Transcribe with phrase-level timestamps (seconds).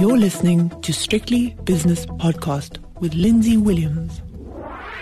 [0.00, 4.22] You're listening to Strictly Business Podcast with Lindsay Williams.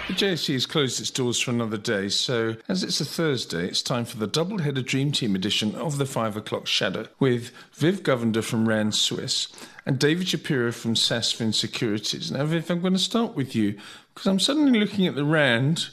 [0.09, 3.81] The JSE has closed its doors for another day, so as it's a Thursday, it's
[3.81, 8.43] time for the double-headed Dream Team edition of the 5 o'clock shadow with Viv Govender
[8.43, 9.46] from Rand Swiss
[9.87, 12.32] and David Shapiro from Sasfin Securities.
[12.32, 13.78] Now, Viv, I'm going to start with you
[14.12, 15.90] because I'm suddenly looking at the Rand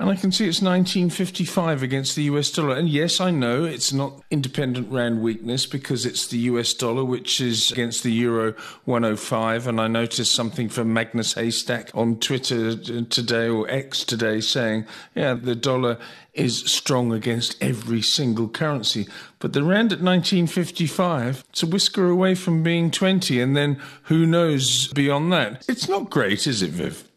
[0.00, 2.74] and I can see it's 1955 against the US dollar.
[2.74, 7.38] And yes, I know it's not independent Rand weakness because it's the US dollar, which
[7.38, 8.54] is against the euro
[8.86, 9.66] 105.
[9.66, 15.34] And I noticed something from Magnus Heystek on Twitter today or X today saying, yeah,
[15.34, 15.98] the dollar
[16.32, 19.06] is strong against every single currency.
[19.38, 23.38] But the Rand at 1955, it's a whisker away from being 20.
[23.38, 25.66] And then who knows beyond that?
[25.68, 27.09] It's not great, is it, Viv?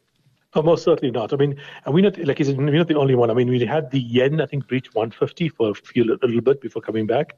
[0.55, 1.33] Oh, most certainly not.
[1.33, 3.31] I mean, and we're not like we're not the only one.
[3.31, 6.41] I mean, we had the yen, I think, reach 150 for a few a little
[6.41, 7.35] bit before coming back.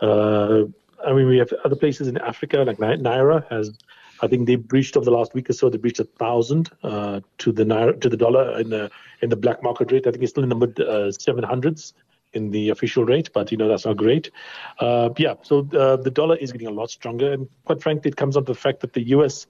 [0.00, 0.64] Uh,
[1.04, 3.76] I mean, we have other places in Africa, like Naira has,
[4.20, 5.68] I think they breached over the last week or so.
[5.68, 9.36] They breached a thousand uh, to the naira to the dollar in the in the
[9.36, 10.06] black market rate.
[10.06, 11.94] I think it's still in the mid uh, seven hundreds
[12.32, 14.30] in the official rate, but you know that's not great.
[14.78, 18.16] Uh, yeah, so uh, the dollar is getting a lot stronger, and quite frankly, it
[18.16, 19.46] comes on to the fact that the U.S.,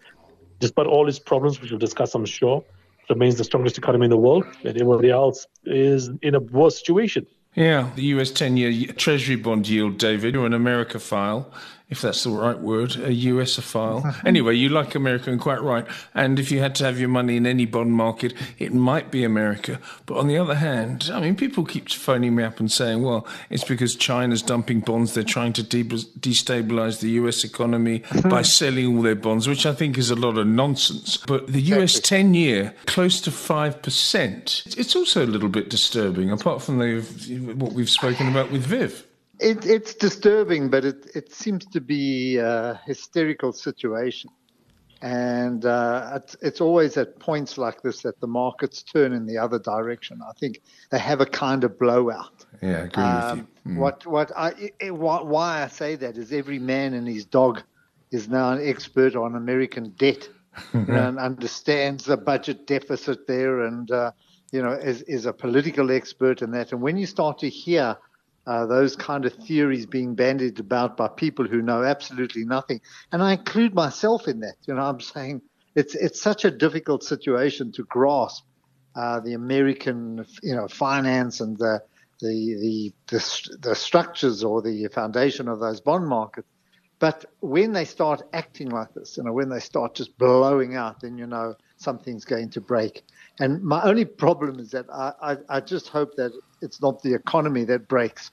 [0.59, 2.65] despite all its problems, which we'll discuss, I'm sure
[3.13, 7.27] remains the strongest economy in the world, and everybody else is in a worse situation.
[7.55, 11.53] Yeah, the US 10 year Treasury bond yield, David, you're an America file,
[11.93, 14.17] if that's the right word, a USophile.
[14.27, 15.87] anyway, you like America and quite right.
[16.15, 19.25] And if you had to have your money in any bond market, it might be
[19.25, 19.79] America.
[20.07, 23.27] But on the other hand, I mean, people keep phoning me up and saying, well,
[23.51, 25.13] it's because China's dumping bonds.
[25.13, 29.75] They're trying to de- destabilize the US economy by selling all their bonds, which I
[29.75, 31.19] think is a lot of nonsense.
[31.19, 36.63] But the US 10 year, close to 5%, it's also a little bit disturbing, apart
[36.63, 37.03] from the,
[37.55, 39.07] what we've spoken about with Viv.
[39.43, 44.31] It, it's disturbing, but it, it seems to be a hysterical situation.
[45.01, 49.37] And uh, it's, it's, always at points like this that the markets turn in the
[49.37, 50.21] other direction.
[50.23, 52.47] I think they have a kind of blowout.
[52.63, 53.73] Yeah, I agree um, with you.
[53.73, 53.77] Mm.
[53.79, 54.53] What, what I,
[54.91, 57.63] why I say that is every man and his dog
[58.13, 60.29] is now an expert on American debt
[60.73, 64.13] and understands the budget deficit there and, uh,
[64.53, 66.71] you know, is, is a political expert in that.
[66.71, 67.97] And when you start to hear–
[68.47, 72.81] uh, those kind of theories being bandied about by people who know absolutely nothing.
[73.13, 74.57] And I include myself in that.
[74.67, 75.43] You know, I'm saying
[75.75, 78.45] it's it's such a difficult situation to grasp
[78.95, 81.83] uh, the American, you know, finance and the,
[82.21, 86.49] the the the the structures or the foundation of those bond markets.
[86.99, 91.01] But when they start acting like this, you know, when they start just blowing out,
[91.01, 93.03] then you know something's going to break.
[93.41, 97.15] And my only problem is that I, I, I just hope that it's not the
[97.15, 98.31] economy that breaks.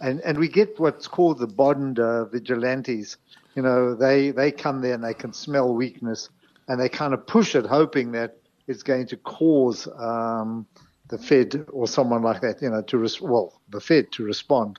[0.00, 3.16] And, and we get what's called the bond uh, vigilantes.
[3.54, 6.28] You know, they, they come there and they can smell weakness
[6.68, 8.36] and they kind of push it, hoping that
[8.68, 10.66] it's going to cause um,
[11.08, 14.78] the Fed or someone like that, you know, to res- well, the Fed to respond.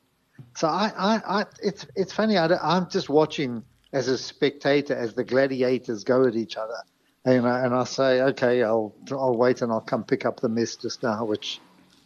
[0.56, 2.38] So I, I, I it's it's funny.
[2.38, 6.78] I, am just watching as a spectator as the gladiators go at each other,
[7.26, 10.48] and I, and I say, okay, I'll I'll wait and I'll come pick up the
[10.48, 11.60] mess just now, which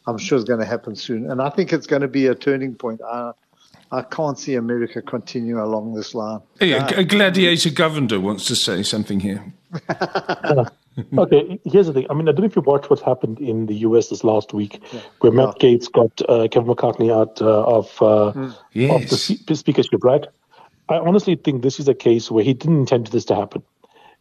[0.07, 1.29] I'm sure is going to happen soon.
[1.29, 3.01] And I think it's going to be a turning point.
[3.01, 3.31] I,
[3.91, 6.41] I can't see America continue along this line.
[6.59, 9.43] Hey, uh, a gladiator Govender wants to say something here.
[9.89, 10.65] uh,
[11.17, 12.07] okay, here's the thing.
[12.09, 14.53] I mean, I don't know if you watched what happened in the US this last
[14.53, 15.01] week, yeah.
[15.19, 15.69] where Matt yeah.
[15.69, 18.55] Gaetz got uh, Kevin McCarthy out uh, of, mm.
[18.73, 19.29] yes.
[19.29, 20.25] of the speakership, right?
[20.89, 23.63] I honestly think this is a case where he didn't intend this to happen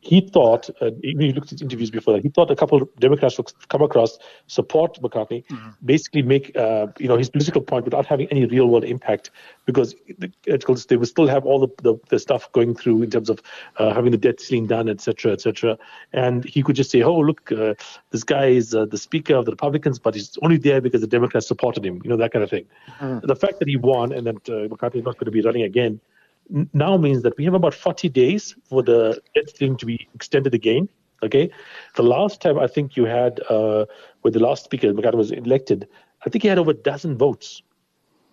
[0.03, 2.89] he thought, uh, even he looked at interviews before that, he thought a couple of
[2.97, 4.19] Democrats would come across,
[4.49, 5.71] support McCarthy, mm-hmm.
[5.85, 9.31] basically make uh, you know his political point without having any real world impact,
[9.65, 10.29] because the,
[10.89, 13.41] they would still have all the, the, the stuff going through in terms of
[13.77, 15.79] uh, having the debt ceiling done, etc., etc.
[16.13, 17.75] And he could just say, "Oh, look, uh,
[18.11, 21.07] this guy is uh, the Speaker of the Republicans, but he's only there because the
[21.07, 22.67] Democrats supported him," you know that kind of thing.
[22.99, 23.25] Mm-hmm.
[23.25, 25.63] The fact that he won and that uh, McCarthy is not going to be running
[25.63, 26.01] again
[26.73, 30.55] now means that we have about 40 days for the debt ceiling to be extended
[30.55, 30.89] again.
[31.23, 31.51] Okay,
[31.95, 33.87] the last time I think you had, uh,
[34.25, 35.87] with the last speaker, McCarthy was elected,
[36.27, 37.63] I think he had over a dozen votes,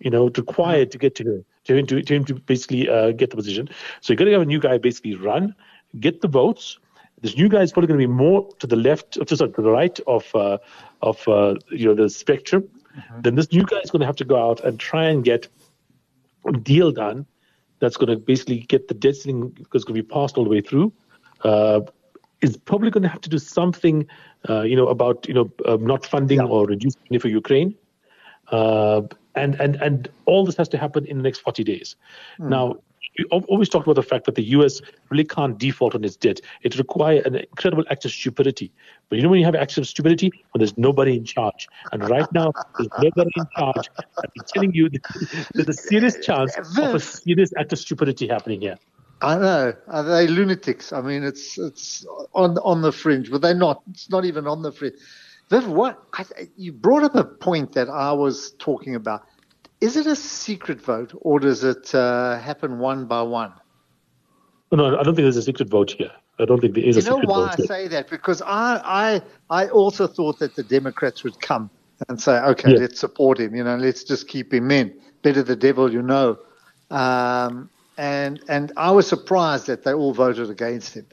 [0.00, 3.12] you know, required to get to him, to him to, to, him to basically uh,
[3.12, 3.68] get the position.
[4.00, 5.54] So you're going to have a new guy basically run,
[6.00, 6.78] get the votes.
[7.20, 9.62] This new guy is probably going to be more to the left, to, sorry, to
[9.62, 10.58] the right of uh,
[11.02, 12.62] of uh, you know the spectrum.
[12.96, 13.20] Mm-hmm.
[13.20, 15.46] Then this new guy is going to have to go out and try and get
[16.46, 17.26] a deal done
[17.80, 20.44] that's going to basically get the debt ceiling because it's going to be passed all
[20.44, 20.92] the way through.
[21.42, 21.80] Uh,
[22.40, 24.06] is probably going to have to do something,
[24.48, 26.46] uh, you know, about you know uh, not funding yeah.
[26.46, 27.74] or reducing money for Ukraine,
[28.50, 29.02] uh,
[29.34, 31.96] and and and all this has to happen in the next 40 days.
[32.38, 32.48] Mm.
[32.48, 32.76] Now,
[33.20, 34.80] we always talked about the fact that the U.S.
[35.10, 36.40] really can't default on its debt.
[36.62, 38.72] It requires an incredible act of stupidity.
[39.08, 40.32] But you know when you have acts of stupidity?
[40.52, 41.68] When there's nobody in charge.
[41.92, 43.90] And right now, there's nobody in charge.
[44.18, 44.88] I'm telling you,
[45.54, 48.78] there's a serious chance of a serious act of stupidity happening here.
[49.22, 49.74] I know.
[49.88, 50.92] Are they lunatics?
[50.94, 53.82] I mean, it's it's on on the fringe, but they're not.
[53.90, 54.94] It's not even on the fringe.
[55.50, 56.24] Viv, what I,
[56.56, 59.26] you brought up a point that I was talking about.
[59.80, 63.52] Is it a secret vote, or does it uh, happen one by one?
[64.72, 66.12] No, I don't think there's a secret vote here.
[66.38, 67.22] I don't think there is you a secret vote.
[67.22, 68.08] You know why I say that?
[68.08, 71.70] Because I, I, I also thought that the Democrats would come
[72.08, 72.78] and say, okay, yeah.
[72.78, 73.54] let's support him.
[73.54, 74.94] You know, let's just keep him in.
[75.22, 76.38] Better the devil you know.
[76.90, 81.06] Um, and and I was surprised that they all voted against him.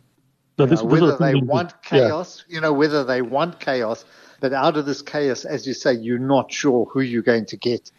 [0.58, 2.56] No, this, know, whether they want chaos, yeah.
[2.56, 4.06] you know, whether they want chaos,
[4.40, 7.58] but out of this chaos, as you say, you're not sure who you're going to
[7.58, 7.92] get.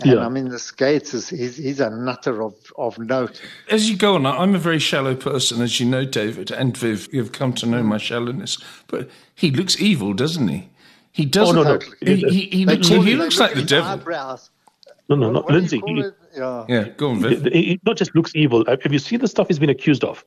[0.00, 0.26] And yeah.
[0.26, 3.40] I mean, this Gaetz is he's, he's a nutter of, of note.
[3.70, 7.08] As you go on, I'm a very shallow person, as you know, David and Viv.
[7.12, 8.58] You've come to know my shallowness,
[8.88, 10.68] but he looks evil, doesn't he?
[11.12, 11.56] He doesn't.
[11.56, 11.80] Oh, no, no.
[12.00, 13.90] He, he, he, looks, he, looks like the devil.
[13.90, 14.50] Eyebrows.
[15.08, 15.80] No, no, not Lindsay.
[15.86, 16.04] He,
[16.36, 16.66] yeah.
[16.68, 17.44] yeah, go on, Viv.
[17.44, 18.64] He, not just looks evil.
[18.66, 20.24] Have you seen the stuff he's been accused of?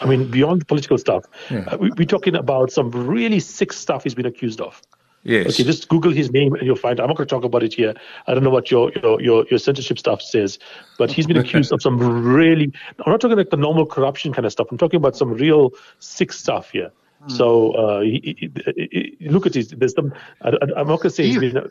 [0.00, 1.64] I mean, beyond the political stuff, yeah.
[1.68, 4.80] uh, we, are talking about some really sick stuff he's been accused of.
[5.24, 5.54] Yes.
[5.54, 7.00] Okay, just Google his name and you'll find.
[7.00, 7.94] I'm not going to talk about it here.
[8.26, 10.58] I don't know what your your your, your censorship stuff says,
[10.98, 12.72] but he's been accused of some really.
[13.04, 14.68] I'm not talking like the normal corruption kind of stuff.
[14.70, 16.92] I'm talking about some real sick stuff here.
[17.22, 17.30] Hmm.
[17.30, 19.68] So uh, he, he, he, look at this.
[19.68, 20.12] There's some.
[20.42, 21.70] I, am not going to say he's been.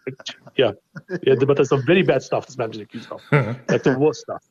[0.55, 0.71] Yeah,
[1.21, 4.21] yeah, but there's some very bad stuff this man been accused of, like the worst
[4.21, 4.43] stuff,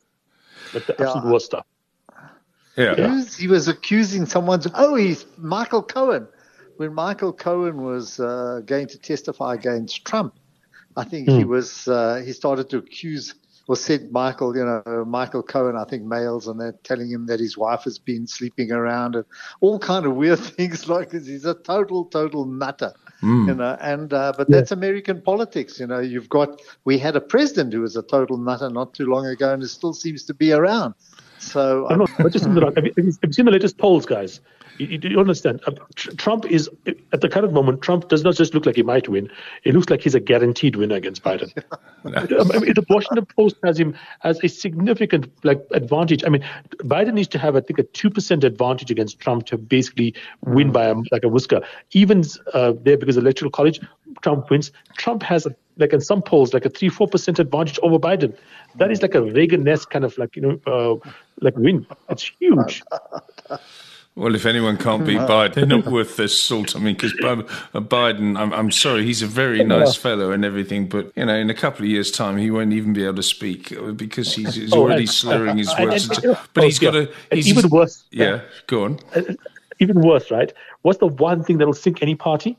[0.73, 1.65] like the absolute worst stuff.
[2.77, 2.95] Yeah.
[2.97, 3.23] yeah.
[3.37, 4.61] He was accusing someone.
[4.73, 6.27] Oh, he's Michael Cohen
[6.77, 10.35] when Michael Cohen was uh, going to testify against Trump,
[10.95, 11.37] I think mm.
[11.37, 11.49] he hmm.
[11.49, 13.33] was uh, he started to accuse
[13.67, 17.39] or said Michael, you know, Michael Cohen, I think mails and they're telling him that
[17.39, 19.25] his wife has been sleeping around and
[19.61, 21.27] all kind of weird things like this.
[21.27, 22.93] He's a total, total nutter.
[23.21, 23.47] Mm.
[23.47, 24.57] You know, and uh, but yeah.
[24.57, 25.79] that's American politics.
[25.79, 29.05] You know, you've got we had a president who was a total nutter not too
[29.05, 30.93] long ago, and it still seems to be around.
[31.43, 34.39] So, I'm not, know, just have, you, have you seen the latest polls, guys?
[34.77, 35.61] You, you understand?
[35.67, 36.69] Uh, Trump is
[37.11, 37.81] at the current moment.
[37.81, 39.29] Trump does not just look like he might win;
[39.63, 41.51] it looks like he's a guaranteed winner against Biden.
[42.05, 46.23] I mean, the Washington Post has him as a significant like advantage.
[46.23, 46.43] I mean,
[46.77, 50.71] Biden needs to have, I think, a two percent advantage against Trump to basically win
[50.71, 51.61] by a, like a whisker.
[51.91, 52.23] Even
[52.53, 53.79] uh, there, because the electoral college,
[54.21, 54.71] Trump wins.
[54.97, 58.35] Trump has a, like in some polls like a three four percent advantage over Biden.
[58.75, 61.09] That is like a Reagan-esque kind of like you know uh,
[61.41, 61.85] like win.
[62.09, 62.83] It's huge.
[64.15, 66.75] Well, if anyone can't beat Biden, they're not worth their salt.
[66.75, 71.11] I mean, because Biden, I'm, I'm, sorry, he's a very nice fellow and everything, but
[71.15, 73.73] you know, in a couple of years' time, he won't even be able to speak
[73.97, 76.07] because he's, he's oh, already slurring his words.
[76.53, 78.03] But he's got a he's, even worse.
[78.11, 78.99] Yeah, go on.
[79.15, 79.21] Uh,
[79.79, 80.53] even worse, right?
[80.83, 82.55] What's the one thing that'll sink any party?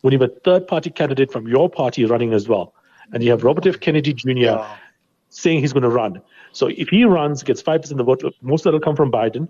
[0.00, 2.74] When you have a third-party candidate from your party running as well,
[3.12, 3.80] and you have Robert F.
[3.80, 4.62] Kennedy Jr.
[5.30, 6.22] Saying he's going to run.
[6.52, 8.96] So if he runs, gets five percent of the vote, most of that will come
[8.96, 9.48] from Biden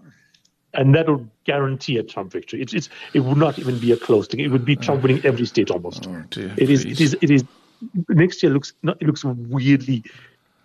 [0.74, 2.60] and that would guarantee a Trump victory.
[2.60, 4.40] It's, it's, it would not even be a close thing.
[4.40, 6.06] It would be Trump winning every state almost.
[6.06, 6.84] Oh, dear, it is.
[6.84, 7.16] It is.
[7.20, 7.44] It is.
[8.08, 8.72] Next year looks.
[8.82, 10.04] Not, it looks weirdly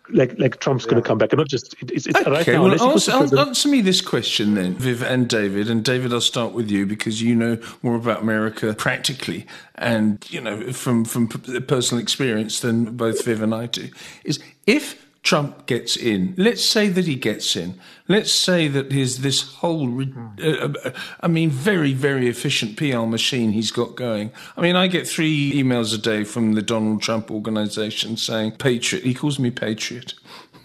[0.09, 0.91] like like Trump's yeah.
[0.91, 2.63] going to come back, and not just it's, it's okay, right now.
[2.63, 5.69] Well, answer, answer, me this question then, Viv and David.
[5.69, 9.45] And David, I'll start with you because you know more about America practically,
[9.75, 13.89] and you know from from personal experience than both Viv and I do.
[14.23, 16.35] Is if Trump gets in.
[16.37, 17.79] Let's say that he gets in.
[18.09, 20.05] Let's say that his this whole, uh,
[20.43, 24.31] uh, I mean, very very efficient PR machine he's got going.
[24.57, 29.05] I mean, I get three emails a day from the Donald Trump organization saying "patriot."
[29.05, 30.13] He calls me patriot.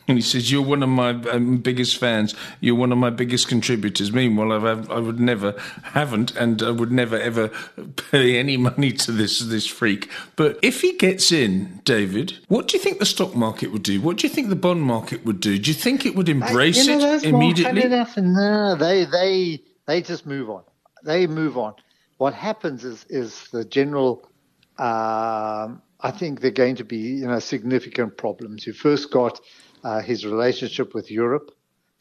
[0.08, 2.34] And he says, "You're one of my um, biggest fans.
[2.60, 6.90] You're one of my biggest contributors." Meanwhile, I've, I would never, haven't, and I would
[6.90, 7.48] never ever
[8.10, 10.10] pay any money to this this freak.
[10.34, 14.00] But if he gets in, David, what do you think the stock market would do?
[14.00, 15.58] What do you think the bond market would do?
[15.58, 17.84] Do you think it would embrace you know, it immediately?
[18.16, 20.62] No, they they they just move on.
[21.04, 21.74] They move on.
[22.16, 24.26] What happens is is the general.
[24.78, 28.66] Um, I think they're going to be you know significant problems.
[28.66, 29.40] You first got
[29.84, 31.54] uh, his relationship with Europe,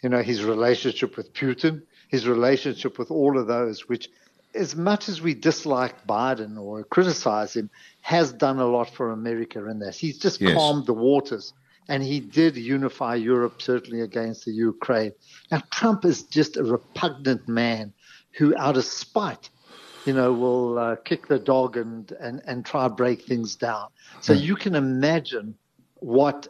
[0.04, 4.10] you know, his relationship with Putin, his relationship with all of those, which,
[4.54, 7.70] as much as we dislike Biden or criticize him,
[8.02, 9.96] has done a lot for America in that.
[9.96, 10.54] He's just yes.
[10.54, 11.54] calmed the waters.
[11.90, 15.14] And he did unify Europe, certainly against the Ukraine.
[15.52, 17.94] Now, Trump is just a repugnant man
[18.32, 19.50] who, out of spite,
[20.06, 23.88] you know, will uh, kick the dog and, and, and try to break things down.
[24.22, 24.42] So hmm.
[24.42, 25.56] you can imagine
[26.00, 26.50] what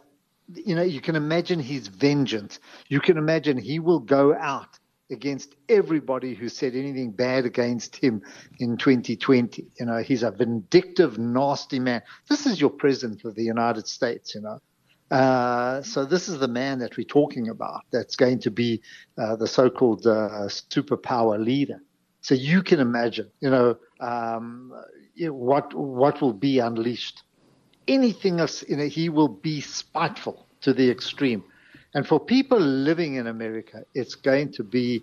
[0.54, 2.58] you know, you can imagine his vengeance.
[2.88, 4.78] You can imagine he will go out
[5.10, 8.22] against everybody who said anything bad against him
[8.58, 9.66] in 2020.
[9.78, 12.02] You know, he's a vindictive, nasty man.
[12.28, 14.58] This is your president of the United States, you know.
[15.10, 18.82] Uh, so this is the man that we're talking about that's going to be
[19.16, 21.80] uh, the so-called uh, superpower leader.
[22.20, 24.72] So you can imagine, you know, um,
[25.18, 27.22] what what will be unleashed.
[27.88, 31.42] Anything else, you know, he will be spiteful to the extreme.
[31.94, 35.02] And for people living in America, it's going to be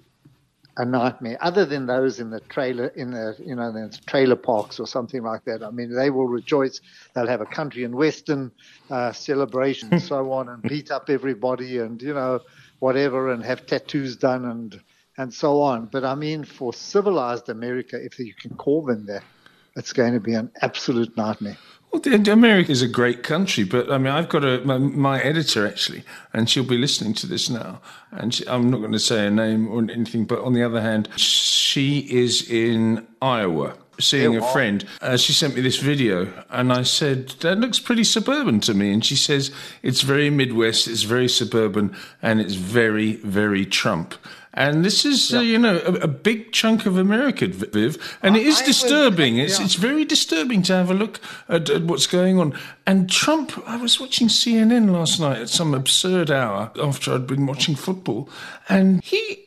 [0.78, 1.38] a nightmare.
[1.42, 5.24] Other than those in the trailer, in the you know, the trailer parks or something
[5.24, 5.64] like that.
[5.64, 6.82] I mean, they will rejoice.
[7.14, 8.52] They'll have a country and western
[8.90, 12.42] uh, celebration and so on, and beat up everybody, and you know,
[12.80, 14.82] whatever, and have tattoos done and
[15.18, 15.86] and so on.
[15.86, 19.24] But I mean, for civilized America, if you can call them that,
[19.76, 21.58] it's going to be an absolute nightmare.
[21.96, 25.66] Well, America is a great country, but I mean, I've got a my, my editor
[25.66, 27.80] actually, and she'll be listening to this now.
[28.12, 30.82] And she, I'm not going to say her name or anything, but on the other
[30.82, 34.86] hand, she is in Iowa seeing a friend.
[35.02, 38.92] Uh, she sent me this video, and I said, That looks pretty suburban to me.
[38.92, 44.16] And she says, It's very Midwest, it's very suburban, and it's very, very Trump.
[44.56, 45.40] And this is, uh, yeah.
[45.40, 49.34] uh, you know, a, a, big chunk of America, Viv, and it is I disturbing.
[49.34, 49.46] Would, yeah.
[49.46, 52.58] It's it's very disturbing to have a look at, at, what's going on.
[52.88, 57.46] And Trump, I was watching CNN last night at some absurd hour after I'd been
[57.46, 58.30] watching football,
[58.70, 59.45] and he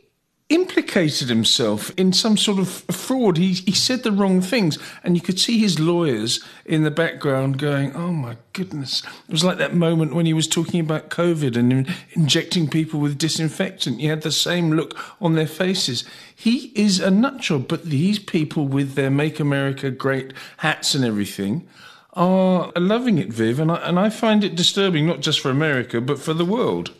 [0.49, 3.37] implicated himself in some sort of fraud.
[3.37, 7.59] He, he said the wrong things, and you could see his lawyers in the background
[7.59, 9.03] going, Oh my goodness.
[9.29, 12.99] It was like that moment when he was talking about COVID and in, injecting people
[12.99, 14.01] with disinfectant.
[14.01, 16.05] You had the same look on their faces.
[16.35, 21.69] He is a nutjob, but these people with their Make America Great hats and everything
[22.15, 26.01] are loving it, Viv, and I, and I find it disturbing, not just for America,
[26.01, 26.93] but for the world.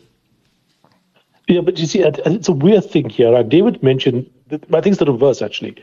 [1.49, 3.31] Yeah, but you see, it's a weird thing here.
[3.33, 3.49] Right?
[3.49, 5.75] David mentioned, I think it's the reverse actually,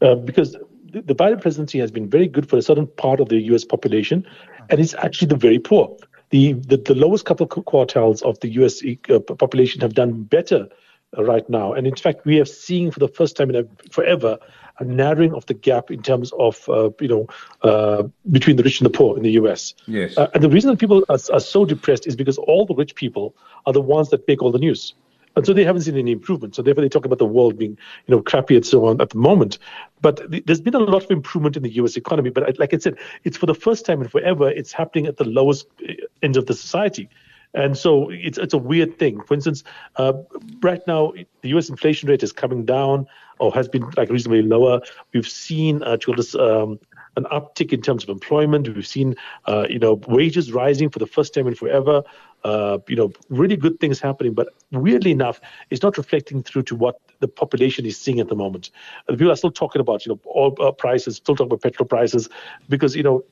[0.00, 0.56] uh, because
[0.92, 3.64] the Biden presidency has been very good for a certain part of the U.S.
[3.64, 4.26] population,
[4.68, 5.96] and it's actually the very poor.
[6.30, 8.82] The, the, the lowest couple quartiles of the U.S.
[9.08, 10.68] Uh, population have done better
[11.16, 13.90] uh, right now, and in fact, we are seeing for the first time in a,
[13.92, 14.38] forever
[14.80, 17.26] a narrowing of the gap in terms of uh, you know
[17.62, 18.02] uh,
[18.32, 19.74] between the rich and the poor in the U.S.
[19.86, 20.18] Yes.
[20.18, 22.96] Uh, and the reason that people are, are so depressed is because all the rich
[22.96, 23.36] people
[23.66, 24.94] are the ones that make all the news.
[25.36, 26.54] And so they haven't seen any improvement.
[26.54, 29.10] So therefore, they talk about the world being, you know, crappy and so on at
[29.10, 29.58] the moment.
[30.00, 31.96] But there's been a lot of improvement in the U.S.
[31.96, 32.30] economy.
[32.30, 35.24] But like I said, it's for the first time in forever, it's happening at the
[35.24, 37.08] lowest uh, end of the society.
[37.54, 39.20] And so it's it's a weird thing.
[39.22, 39.62] For instance,
[39.96, 40.14] uh,
[40.62, 41.12] right now
[41.42, 41.68] the U.S.
[41.68, 43.06] inflation rate is coming down
[43.38, 44.80] or has been like reasonably lower.
[45.12, 45.98] We've seen uh,
[46.38, 46.78] um,
[47.16, 48.74] an uptick in terms of employment.
[48.74, 52.02] We've seen uh, you know wages rising for the first time in forever
[52.44, 54.34] uh, you know, really good things happening.
[54.34, 58.34] But weirdly enough, it's not reflecting through to what the population is seeing at the
[58.34, 58.70] moment.
[59.08, 61.86] Uh, people are still talking about, you know, oil uh, prices, still talking about petrol
[61.86, 62.28] prices,
[62.68, 63.24] because, you know,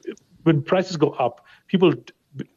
[0.45, 1.93] when prices go up, people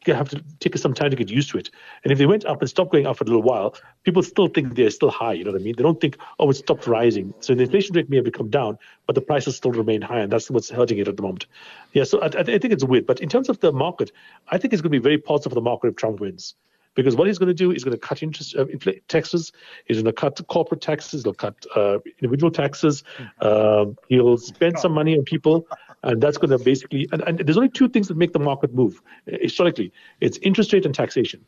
[0.06, 1.70] have to take some time to get used to it.
[2.02, 4.48] And if they went up and stopped going up for a little while, people still
[4.48, 5.32] think they're still high.
[5.32, 5.74] You know what I mean?
[5.76, 7.34] They don't think, oh, it stopped rising.
[7.40, 10.32] So the inflation rate may have come down, but the prices still remain high, and
[10.32, 11.46] that's what's hurting it at the moment.
[11.92, 13.06] Yeah, so I, I think it's weird.
[13.06, 14.12] But in terms of the market,
[14.48, 16.54] I think it's going to be very positive for the market if Trump wins
[16.94, 18.66] because what he's going to do is going to cut interest uh,
[19.08, 19.52] taxes.
[19.86, 21.24] He's going to cut corporate taxes.
[21.24, 23.04] He'll cut uh, individual taxes.
[23.40, 25.66] Uh, he'll spend some money on people,
[26.04, 27.08] and that's going to basically.
[27.12, 30.86] And, and, there's only two things that make the market move historically: it's interest rate
[30.86, 31.44] and taxation.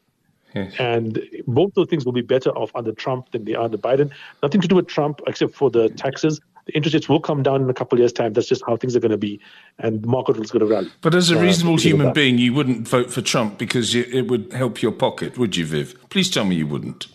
[0.55, 0.75] Yes.
[0.79, 4.11] And both those things will be better off under Trump than they are under Biden.
[4.43, 7.63] Nothing to do with Trump except for the taxes the interest rates will come down
[7.63, 8.33] in a couple of years' time.
[8.33, 9.41] That's just how things are going to be,
[9.79, 10.91] and the market is going to rally.
[11.01, 14.29] But as a uh, reasonable uh, human being, you wouldn't vote for Trump because it
[14.29, 15.97] would help your pocket, would you, Viv?
[16.11, 17.07] Please tell me you wouldn't.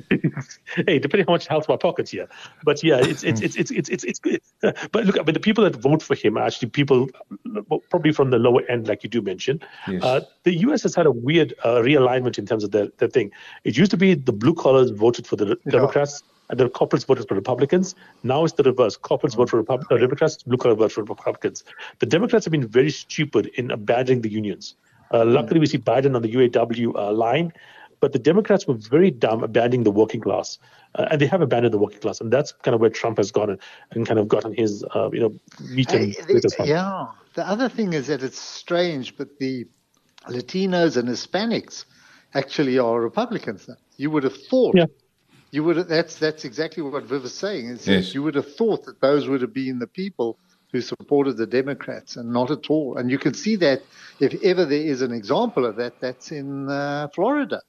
[0.86, 2.28] hey, depending how much helps my pockets here,
[2.64, 4.40] but yeah, it's it's it's it's it's it's, it's good.
[4.92, 7.08] But look, but the people that vote for him are actually people
[7.90, 9.60] probably from the lower end, like you do mention.
[9.88, 10.02] Yes.
[10.02, 10.82] Uh, the U.S.
[10.82, 13.30] has had a weird uh, realignment in terms of the the thing.
[13.64, 16.22] It used to be the blue collars voted for the Democrats.
[16.50, 17.94] And the corporates voted for Republicans.
[18.22, 18.98] Now it's the reverse.
[18.98, 21.64] Corporates vote for Repub- uh, Democrats, blue collar vote for Republicans.
[22.00, 24.74] The Democrats have been very stupid in abandoning the unions.
[25.12, 27.52] Uh, luckily, we see Biden on the UAW uh, line,
[28.00, 30.58] but the Democrats were very dumb abandoning the working class,
[30.94, 33.30] uh, and they have abandoned the working class, and that's kind of where Trump has
[33.30, 33.60] gone and,
[33.92, 36.14] and kind of gotten his, uh, you know, meet and
[36.64, 37.06] Yeah.
[37.34, 39.66] The other thing is that it's strange, but the
[40.28, 41.84] Latinos and Hispanics
[42.34, 43.68] actually are Republicans.
[43.96, 44.76] You would have thought.
[44.76, 44.86] Yeah
[45.54, 47.68] you would that's that's exactly what Viv is saying.
[47.68, 48.12] Is yes.
[48.12, 50.36] You would have thought that those would have been the people
[50.74, 52.96] who supported the Democrats, and not at all.
[52.96, 53.80] And you can see that
[54.18, 57.60] if ever there is an example of that, that's in uh, Florida,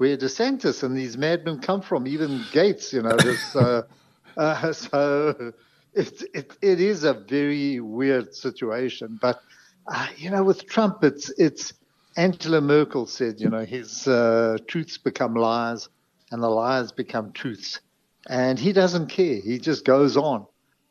[0.00, 3.14] where DeSantis and these madmen come from, even Gaetz, you know.
[3.18, 3.82] This, uh,
[4.38, 5.52] uh, so
[5.92, 9.18] it, it, it is a very weird situation.
[9.20, 9.42] But,
[9.86, 11.74] uh, you know, with Trump, it's, it's
[12.16, 15.90] Angela Merkel said, you know, his uh, truths become lies
[16.30, 17.80] and the lies become truths.
[18.26, 19.38] And he doesn't care.
[19.42, 20.46] He just goes on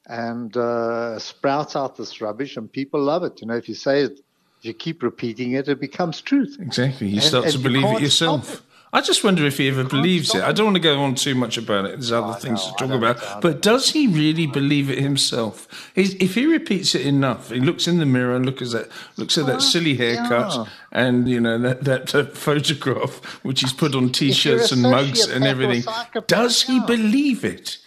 [0.06, 3.42] and uh, sprouts out this rubbish, and people love it.
[3.42, 4.20] You know, if you say it,
[4.60, 6.58] if you keep repeating it, it becomes truth.
[6.60, 7.08] Exactly.
[7.08, 8.64] You and, start to believe it yourself.
[8.92, 10.42] I just wonder if he ever believes it.
[10.42, 11.92] I don't want to go on too much about it.
[11.92, 13.42] There's other things to talk about.
[13.42, 15.68] But does he really believe it himself?
[15.96, 19.38] if he repeats it enough, he looks in the mirror and looks at that, looks
[19.38, 20.66] at that silly haircut yeah.
[20.92, 25.46] and you know that, that, that photograph which he's put on T-shirts and mugs and
[25.46, 25.84] everything.
[26.26, 27.78] Does he believe it?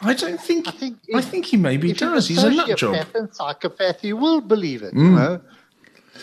[0.00, 0.68] I don't think.
[0.68, 2.28] I think, if, I think he maybe does.
[2.28, 3.06] He's a nut job.
[3.14, 4.92] And psychopath, he will believe it.
[4.94, 4.98] Mm.
[5.02, 5.40] You know,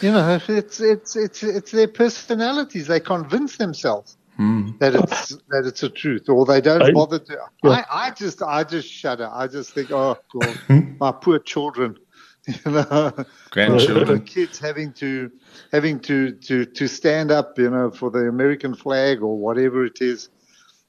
[0.01, 2.88] you know, it's it's it's it's their personalities.
[2.88, 4.79] They convince themselves mm.
[4.79, 7.38] that it's that it's a truth, or they don't I, bother to.
[7.63, 7.83] Yeah.
[7.91, 9.29] I, I just I just shudder.
[9.31, 10.60] I just think, oh God,
[11.00, 11.98] my poor children.
[12.65, 13.13] You know,
[13.51, 15.31] grandchildren, kids having to
[15.71, 20.01] having to to to stand up, you know, for the American flag or whatever it
[20.01, 20.29] is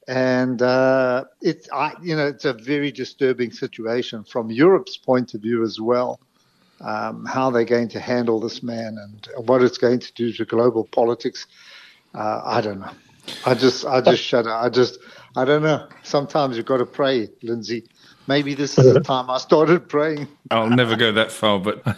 [0.09, 5.42] and uh, it's I, you know it's a very disturbing situation from Europe's point of
[5.42, 6.21] view as well.
[6.80, 10.44] Um, how they're going to handle this man and what it's going to do to
[10.44, 11.47] global politics,
[12.12, 12.90] uh, I don't know.
[13.47, 14.52] I just I just shudder.
[14.52, 14.99] I just
[15.37, 15.88] I don't know.
[16.02, 17.85] Sometimes you've got to pray, Lindsay.
[18.29, 20.29] Maybe this is the time I started praying.
[20.50, 21.95] I'll never go that far, but I,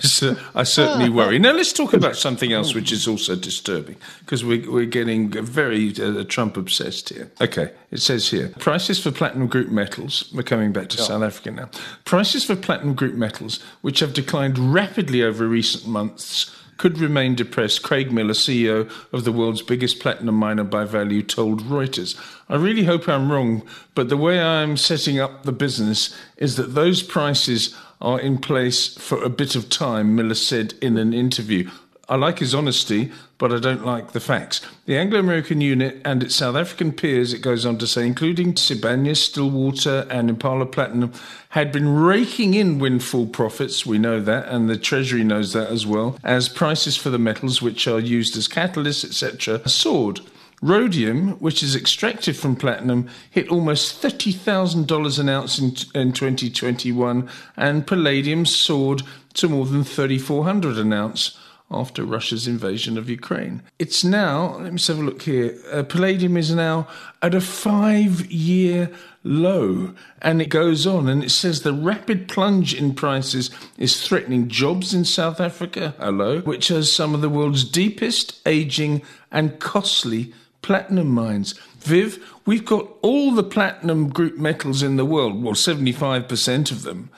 [0.54, 1.38] I, certainly worry.
[1.38, 5.92] Now, let's talk about something else which is also disturbing because we're, we're getting very
[6.00, 7.30] uh, Trump obsessed here.
[7.40, 11.04] Okay, it says here prices for platinum group metals, we're coming back to yeah.
[11.04, 11.68] South Africa now.
[12.04, 17.82] Prices for platinum group metals, which have declined rapidly over recent months, could remain depressed,
[17.82, 22.18] Craig Miller, CEO of the world's biggest platinum miner by value, told Reuters.
[22.48, 23.62] I really hope I'm wrong,
[23.94, 28.94] but the way I'm setting up the business is that those prices are in place
[28.96, 31.70] for a bit of time, Miller said in an interview.
[32.06, 34.60] I like his honesty, but I don't like the facts.
[34.84, 38.54] The Anglo American unit and its South African peers, it goes on to say, including
[38.54, 41.12] Sibanye, Stillwater, and Impala Platinum,
[41.50, 43.86] had been raking in windfall profits.
[43.86, 47.62] We know that, and the Treasury knows that as well, as prices for the metals
[47.62, 50.20] which are used as catalysts, etc., soared.
[50.60, 57.86] Rhodium, which is extracted from platinum, hit almost $30,000 an ounce in, in 2021, and
[57.86, 59.02] palladium soared
[59.34, 61.38] to more than 3,400 an ounce
[61.74, 63.62] after Russia's invasion of Ukraine.
[63.78, 66.86] It's now, let me have a look here, uh, palladium is now
[67.20, 68.90] at a five year
[69.24, 69.94] low.
[70.22, 74.94] And it goes on and it says the rapid plunge in prices is threatening jobs
[74.94, 80.32] in South Africa, hello, which has some of the world's deepest, aging, and costly
[80.62, 81.54] platinum mines.
[81.80, 87.10] Viv, we've got all the platinum group metals in the world, well, 75% of them,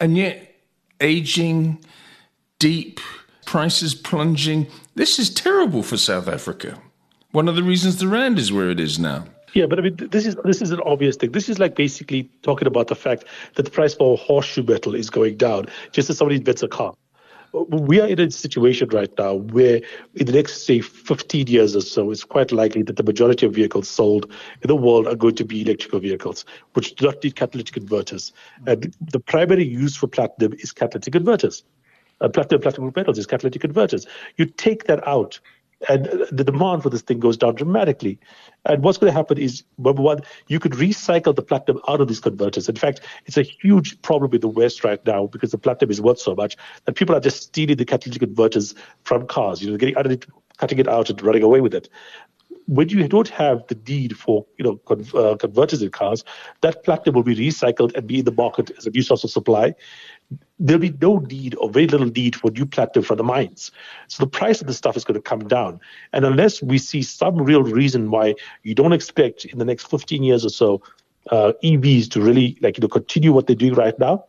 [0.00, 0.54] and yet
[1.00, 1.84] aging,
[2.58, 3.00] deep,
[3.46, 4.66] prices plunging.
[4.94, 6.80] This is terrible for South Africa.
[7.32, 9.26] One of the reasons the rand is where it is now.
[9.54, 11.30] Yeah, but I mean, this is this is an obvious thing.
[11.30, 15.10] This is like basically talking about the fact that the price for horseshoe metal is
[15.10, 16.92] going down, just as somebody bets a car.
[17.52, 19.80] We are in a situation right now where,
[20.14, 23.54] in the next say 15 years or so, it's quite likely that the majority of
[23.54, 24.26] vehicles sold
[24.62, 28.32] in the world are going to be electrical vehicles, which do not need catalytic converters.
[28.66, 31.62] And the primary use for platinum is catalytic converters
[32.24, 34.06] uh, platinum, platinum metals is catalytic converters.
[34.36, 35.38] You take that out,
[35.88, 38.18] and the demand for this thing goes down dramatically.
[38.64, 42.08] And what's going to happen is, number one, you could recycle the platinum out of
[42.08, 42.68] these converters.
[42.68, 46.00] In fact, it's a huge problem in the West right now because the platinum is
[46.00, 46.56] worth so much
[46.86, 49.62] that people are just stealing the catalytic converters from cars.
[49.62, 51.88] You know, getting out of it, cutting it out and running away with it
[52.66, 56.24] when you don't have the need for you know con- uh, converters in cars,
[56.62, 59.30] that platinum will be recycled and be in the market as a new source of
[59.30, 59.74] supply
[60.58, 63.70] there'll be no need or very little need for new platinum from the mines.
[64.08, 65.80] So the price of the stuff is going to come down.
[66.12, 70.22] And unless we see some real reason why you don't expect in the next 15
[70.22, 70.82] years or so
[71.30, 74.24] uh, EVs to really like you know continue what they're doing right now,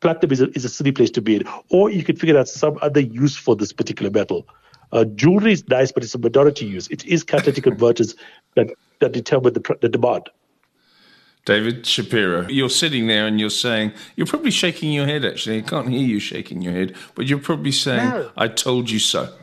[0.00, 1.44] platinum is a, is a silly place to be in.
[1.70, 4.46] Or you could figure out some other use for this particular metal.
[4.92, 6.88] Uh, jewelry is nice, but it's a minority use.
[6.88, 8.14] It is catalytic converters
[8.56, 8.70] that,
[9.00, 10.28] that determine the, the demand.
[11.50, 15.58] David Shapiro, you're sitting there and you're saying, you're probably shaking your head actually.
[15.58, 18.30] I can't hear you shaking your head, but you're probably saying, no.
[18.36, 19.34] I told you so.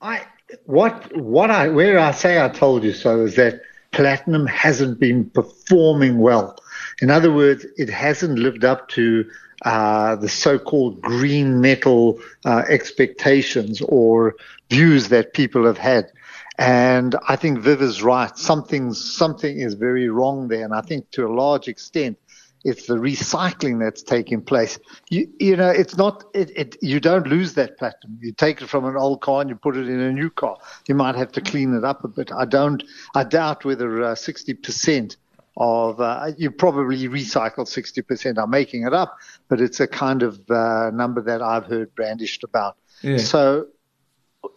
[0.00, 0.22] I,
[0.66, 5.28] what, what I, where I say I told you so is that platinum hasn't been
[5.30, 6.56] performing well.
[7.02, 9.28] In other words, it hasn't lived up to
[9.64, 14.36] uh, the so-called green metal uh, expectations or
[14.68, 16.12] views that people have had.
[16.60, 18.36] And I think Viv is right.
[18.36, 22.18] Something something is very wrong there, and I think to a large extent,
[22.64, 24.78] it's the recycling that's taking place.
[25.08, 28.18] You, you know, it's not, it, it, you don't lose that platinum.
[28.20, 30.58] You take it from an old car and you put it in a new car.
[30.86, 32.30] You might have to clean it up a bit.
[32.30, 32.82] I don't,
[33.14, 35.16] I doubt whether uh, 60%
[35.56, 38.36] of, uh, you probably recycle 60%.
[38.36, 39.16] I'm making it up,
[39.48, 42.76] but it's a kind of uh, number that I've heard brandished about.
[43.00, 43.16] Yeah.
[43.16, 43.68] So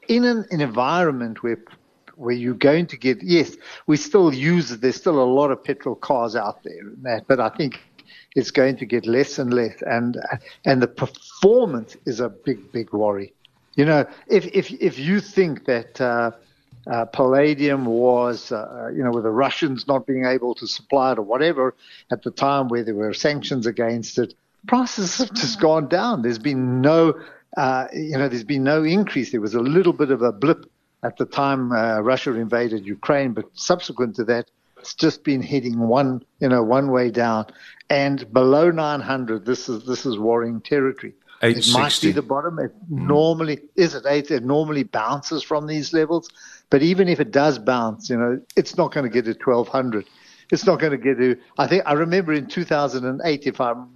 [0.09, 1.63] in an, an environment where
[2.15, 3.55] where you're going to get yes,
[3.87, 7.49] we still use there's still a lot of petrol cars out there, that, but I
[7.49, 7.79] think
[8.35, 10.17] it's going to get less and less, and
[10.65, 13.33] and the performance is a big big worry.
[13.75, 16.31] You know, if if if you think that uh,
[16.85, 21.17] uh, palladium was, uh, you know, with the Russians not being able to supply it
[21.17, 21.75] or whatever
[22.11, 24.33] at the time where there were sanctions against it,
[24.67, 26.21] prices have just gone down.
[26.21, 27.19] There's been no,
[27.55, 29.31] uh, you know, there's been no increase.
[29.31, 30.69] There was a little bit of a blip
[31.03, 35.79] at the time uh, Russia invaded Ukraine, but subsequent to that, it's just been heading
[35.79, 37.47] one, you know, one way down.
[37.89, 41.13] And below 900, this is this is worrying territory.
[41.41, 42.57] It might be the bottom.
[42.59, 43.07] It mm.
[43.07, 44.31] normally is it eight.
[44.31, 46.29] It normally bounces from these levels,
[46.69, 50.05] but even if it does bounce, you know, it's not going to get to 1200.
[50.51, 51.37] It's not going to get to.
[51.57, 53.87] I think I remember in 2008, if I'm,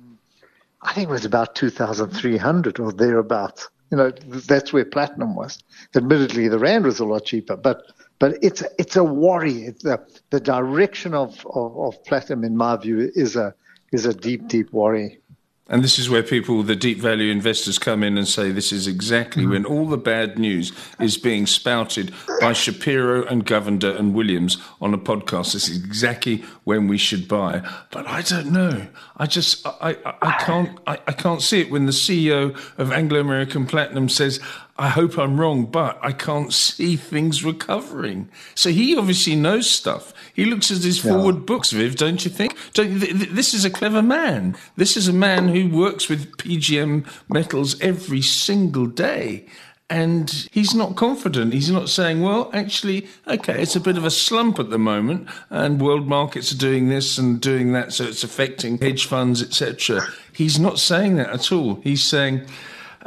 [0.81, 3.69] I think it was about 2300 or thereabouts.
[3.91, 5.59] You know, that's where platinum was.
[5.95, 7.83] Admittedly, the rand was a lot cheaper, but
[8.19, 9.63] but it's it's a worry.
[9.63, 13.53] It's a, the direction of, of, of platinum, in my view, is a
[13.91, 15.19] is a deep, deep worry.
[15.69, 18.87] And this is where people, the deep value investors, come in and say this is
[18.87, 19.51] exactly mm-hmm.
[19.51, 24.93] when all the bad news is being spouted by Shapiro and Govender and Williams on
[24.93, 25.53] a podcast.
[25.53, 27.61] This is exactly when we should buy.
[27.91, 28.87] But I don't know.
[29.17, 32.91] I just I, I, I can't I, I can't see it when the CEO of
[32.91, 34.39] Anglo American Platinum says
[34.79, 38.29] I hope I'm wrong, but I can't see things recovering.
[38.53, 40.13] So he obviously knows stuff.
[40.37, 42.55] He looks at his forward books, Viv, don't you think?
[42.73, 44.55] Don't, th- th- this is a clever man.
[44.75, 49.47] This is a man who works with PGM metals every single day.
[49.89, 51.53] And he's not confident.
[51.53, 55.27] He's not saying, well, actually, okay, it's a bit of a slump at the moment,
[55.49, 60.05] and world markets are doing this and doing that, so it's affecting hedge funds, etc.
[60.33, 61.81] He's not saying that at all.
[61.83, 62.45] He's saying,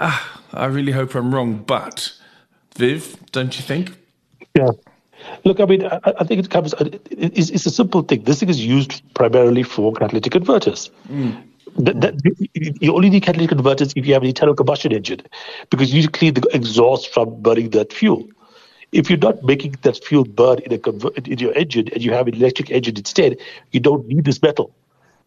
[0.01, 2.13] ah, I really hope I'm wrong, but
[2.75, 3.97] Viv, don't you think?
[4.57, 4.71] Yeah.
[5.45, 6.75] Look, I mean, I, I think it comes.
[7.11, 8.25] It's, it's, a simple thing.
[8.25, 10.91] This thing is used primarily for catalytic converters.
[11.09, 11.43] Mm.
[11.77, 15.21] That, that, you only need catalytic converters if you have an internal combustion engine,
[15.71, 18.29] because you clean the exhaust from burning that fuel.
[18.93, 22.27] If you're not making that fuel burn in, a in your engine and you have
[22.27, 23.37] an electric engine instead,
[23.71, 24.75] you don't need this metal.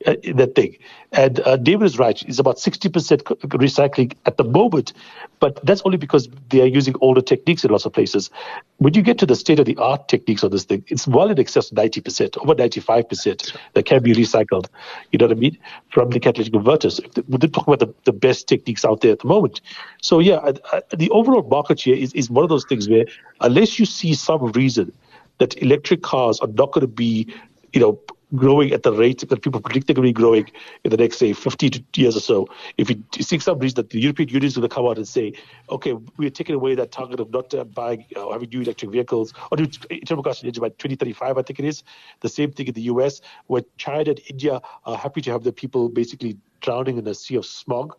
[0.06, 0.78] Uh, that thing.
[1.14, 2.22] And uh, David is right.
[2.24, 4.92] It's about 60% recycling at the moment,
[5.40, 8.30] but that's only because they are using older techniques in lots of places.
[8.78, 11.30] When you get to the state of the art techniques on this thing, it's well
[11.30, 14.68] in excess of 90%, over 95% that can be recycled.
[15.12, 15.58] You know what I mean?
[15.90, 17.00] From the catalytic converters.
[17.30, 19.62] We're talking about the, the best techniques out there at the moment.
[20.02, 23.06] So, yeah, I, I, the overall market here is, is one of those things where,
[23.40, 24.92] unless you see some reason
[25.38, 27.34] that electric cars are not going to be
[27.74, 28.00] you know,
[28.36, 30.50] growing at the rate that people predict they're going to be growing
[30.84, 34.00] in the next, say, 50 years or so, if you see some reason that the
[34.00, 35.34] European Union is going to come out and say,
[35.70, 38.92] okay, we're taking away that target of not uh, buying or uh, having new electric
[38.92, 41.84] vehicles or internal combustion engine by 2035, I think it is.
[42.22, 45.54] The same thing in the US, where China and India are happy to have the
[45.54, 47.96] people basically drowning in a sea of smog,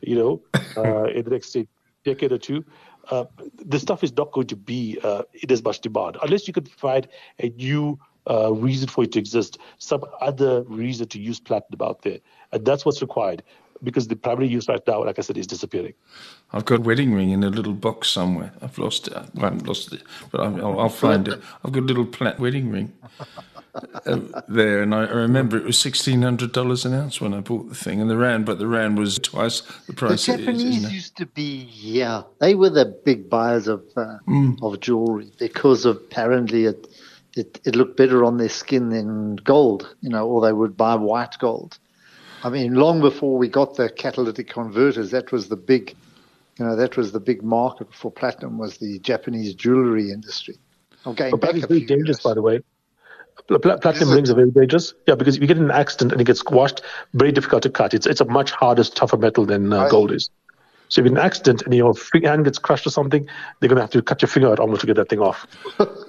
[0.00, 0.42] you know,
[0.76, 1.68] uh, in the next, say,
[2.04, 2.64] decade or two.
[3.10, 3.24] Uh,
[3.64, 6.64] the stuff is not going to be uh, in as much demand unless you can
[6.64, 7.06] find
[7.38, 7.96] a new
[8.30, 12.18] uh, reason for it to exist, some other reason to use platinum out there.
[12.52, 13.42] And that's what's required
[13.82, 15.94] because the primary use right now, like I said, is disappearing.
[16.52, 18.52] I've got a wedding ring in a little box somewhere.
[18.62, 19.14] I've lost it.
[19.14, 21.40] I haven't lost it, but I'll, I'll find it.
[21.64, 22.92] I've got a little plat wedding ring
[23.74, 27.68] uh, there, and I remember it was sixteen hundred dollars an ounce when I bought
[27.68, 30.26] the thing, and the rand, but the rand was twice the price.
[30.26, 34.62] The Japanese used to be, yeah, they were the big buyers of uh, mm.
[34.62, 36.88] of jewelry because of apparently it
[37.36, 40.94] it, it looked better on their skin than gold, you know, or they would buy
[40.94, 41.78] white gold.
[42.42, 45.94] I mean, long before we got the catalytic converters, that was the big,
[46.58, 50.56] you know, that was the big market for platinum was the Japanese jewelry industry.
[51.04, 52.20] I'm going back very dangerous, years.
[52.20, 52.60] by the way.
[53.48, 54.94] Platinum rings are very dangerous.
[55.06, 56.80] Yeah, because if you get in an accident and it gets squashed,
[57.12, 57.94] very difficult to cut.
[57.94, 60.30] It's it's a much harder, tougher metal than uh, gold is.
[60.88, 63.28] So if an accident and your hand gets crushed or something,
[63.60, 65.46] they're going to have to cut your finger out almost to get that thing off.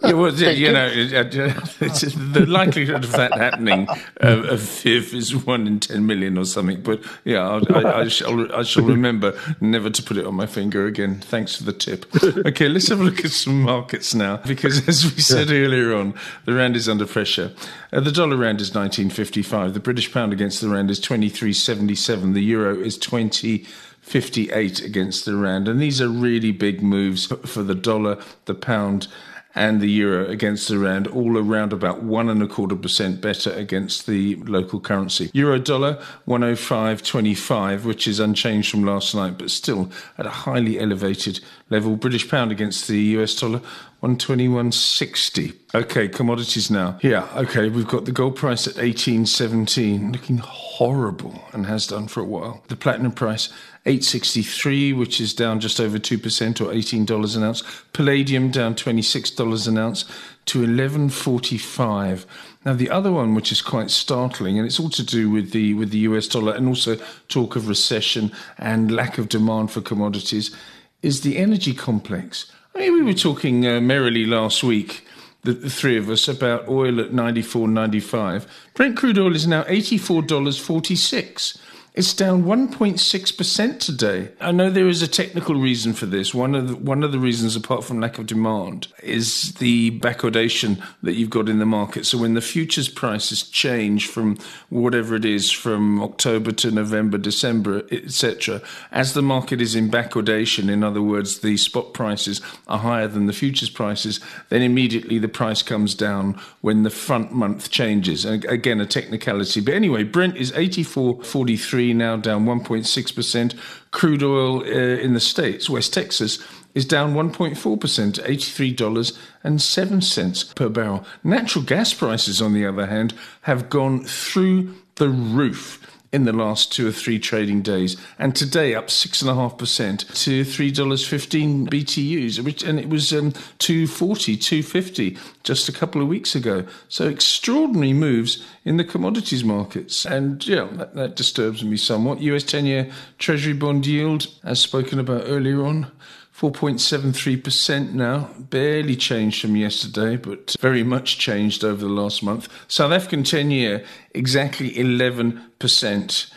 [0.03, 3.87] yeah, well, you know, the likelihood of that happening
[4.23, 6.81] uh, of if is one in ten million or something.
[6.81, 10.85] But yeah, I, I, shall I shall remember never to put it on my finger
[10.85, 11.19] again.
[11.19, 12.05] Thanks for the tip.
[12.47, 15.57] Okay, let's have a look at some markets now because as we said yeah.
[15.57, 16.13] earlier on,
[16.45, 17.51] the rand is under pressure.
[17.91, 19.73] Uh, the dollar rand is 1955.
[19.73, 22.33] The British pound against the rand is 23.77.
[22.33, 23.65] The euro is 20.
[24.07, 25.67] 58 against the rand.
[25.67, 29.07] And these are really big moves for the dollar, the pound,
[29.53, 33.51] and the euro against the rand, all around about one and a quarter percent better
[33.51, 35.31] against the local currency.
[35.33, 35.95] Euro dollar
[36.27, 41.39] 105.25, which is unchanged from last night, but still at a highly elevated
[41.69, 41.95] level.
[41.95, 43.61] British pound against the US dollar
[44.03, 45.55] 121.60.
[45.73, 46.99] Okay, commodities now.
[47.01, 52.21] Yeah, okay, we've got the gold price at 18.17, looking horrible and has done for
[52.21, 52.63] a while.
[52.67, 53.49] The platinum price
[53.87, 57.63] 863, which is down just over 2% or $18 an ounce.
[57.93, 60.03] Palladium down $26 an ounce
[60.45, 62.25] to 1145.
[62.65, 65.73] Now the other one which is quite startling and it's all to do with the
[65.73, 66.97] with the US dollar and also
[67.29, 70.55] talk of recession and lack of demand for commodities
[71.01, 72.51] is the energy complex.
[72.75, 75.05] I mean we were talking uh, merrily last week
[75.43, 78.45] the, the, three of us about oil at 94.95.
[78.73, 81.57] Brent crude oil is now $84.46.
[81.97, 84.29] It's down 1.6% today.
[84.39, 86.31] I know there is a technical reason for this.
[86.31, 90.79] One of the, one of the reasons, apart from lack of demand, is the backwardation
[91.01, 92.05] that you've got in the market.
[92.05, 94.37] So when the futures prices change from
[94.69, 100.69] whatever it is, from October to November, December, etc., as the market is in backwardation,
[100.69, 105.27] in other words, the spot prices are higher than the futures prices, then immediately the
[105.27, 108.23] price comes down when the front month changes.
[108.23, 109.61] And again, a technicality.
[109.61, 113.55] But anyway, Brent is 84.43 now down 1.6%.
[113.91, 116.41] Crude oil uh, in the States, West Texas,
[116.73, 121.05] is down 1.4% to $83.07 per barrel.
[121.23, 126.71] Natural gas prices, on the other hand, have gone through the roof in the last
[126.71, 130.71] two or three trading days, and today up six and a half percent to three
[130.71, 136.01] dollars fifteen BTUs, which and it was um, two forty, two fifty just a couple
[136.01, 136.65] of weeks ago.
[136.89, 142.21] So extraordinary moves in the commodities markets, and yeah, that, that disturbs me somewhat.
[142.21, 142.43] U.S.
[142.43, 145.91] ten-year Treasury bond yield, as spoken about earlier on.
[146.37, 152.47] 4.73% now, barely changed from yesterday, but very much changed over the last month.
[152.67, 155.41] South African 10 year, exactly 11%.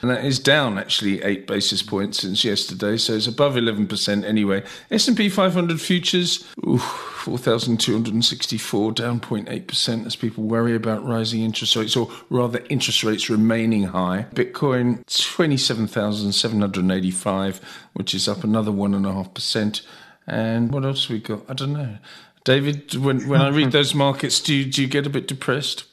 [0.00, 4.62] And that is down actually 8 basis points since yesterday, so it's above 11% anyway.
[4.90, 12.11] S&P 500 futures, ooh, 4,264, down 0.8% as people worry about rising interest rates, or
[12.30, 14.24] rather interest rates remaining high.
[14.35, 17.61] Bitcoin, 27,785,
[17.92, 19.83] which is up another 1.5%.
[20.26, 21.42] And what else we got?
[21.48, 21.96] I don't know.
[22.44, 25.85] David, when, when I read those markets, do you, do you get a bit depressed?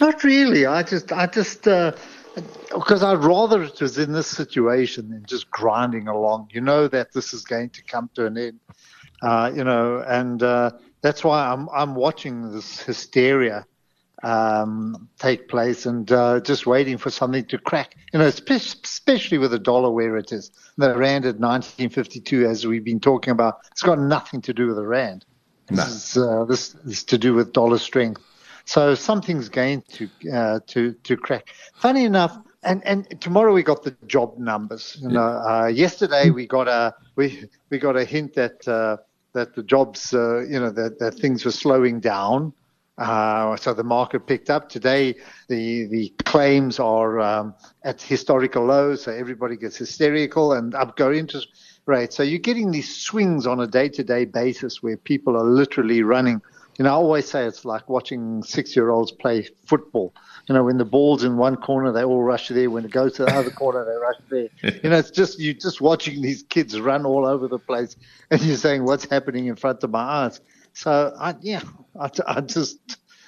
[0.00, 0.66] Not really.
[0.66, 1.92] I just, I just, uh,
[2.70, 6.48] because I'd rather it was in this situation than just grinding along.
[6.52, 8.60] You know that this is going to come to an end,
[9.22, 13.66] uh, you know, and uh, that's why I'm I'm watching this hysteria
[14.22, 17.96] um, take place and uh, just waiting for something to crack.
[18.12, 20.50] You know, especially with the dollar where it is.
[20.76, 24.76] The rand at 1952, as we've been talking about, it's got nothing to do with
[24.76, 25.24] the rand.
[25.70, 25.76] No.
[25.76, 28.22] This, is, uh, this is to do with dollar strength.
[28.64, 31.48] So something's going to uh, to to crack.
[31.74, 34.98] Funny enough, and and tomorrow we got the job numbers.
[35.00, 38.98] You know, uh, yesterday we got a we we got a hint that uh,
[39.32, 42.52] that the jobs, uh, you know, that, that things were slowing down.
[42.98, 45.14] Uh, so the market picked up today.
[45.48, 51.10] The the claims are um, at historical lows, so everybody gets hysterical and up go
[51.10, 51.48] interest
[51.86, 52.16] rates.
[52.16, 56.42] So you're getting these swings on a day-to-day basis where people are literally running.
[56.80, 60.14] You know, I always say it's like watching six-year-olds play football.
[60.48, 62.70] You know, when the ball's in one corner, they all rush there.
[62.70, 64.80] When it goes to the other corner, they rush there.
[64.82, 67.96] You know, it's just you're just watching these kids run all over the place,
[68.30, 70.40] and you're saying, "What's happening in front of my eyes?"
[70.72, 71.60] So I, yeah,
[72.00, 72.78] I, I just,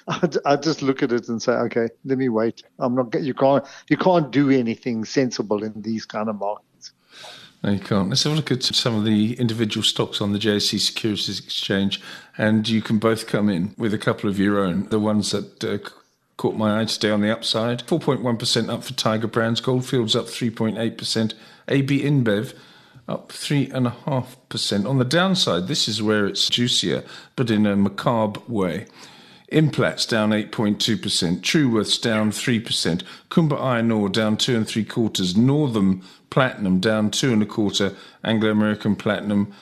[0.07, 2.63] I, I, just look at it and say, okay, let me wait.
[2.79, 3.13] I'm not.
[3.21, 3.63] You can't.
[3.87, 6.72] You can't do anything sensible in these kind of markets.
[7.63, 8.09] No, you can't.
[8.09, 12.01] Let's have a look at some of the individual stocks on the JSE Securities Exchange,
[12.37, 14.89] and you can both come in with a couple of your own.
[14.89, 15.77] The ones that uh,
[16.35, 21.33] caught my eye today on the upside: 4.1% up for Tiger Brands, Goldfields up 3.8%,
[21.69, 22.53] AB InBev
[23.07, 24.89] up 3.5%.
[24.89, 27.03] On the downside, this is where it's juicier,
[27.37, 28.87] but in a macabre way.
[29.53, 36.01] Implats down 8.2%, Truworths down 3%, Kumba Iron Ore down two and three quarters, Northam
[36.31, 39.53] Platinum down two and a quarter, Anglo American Platinum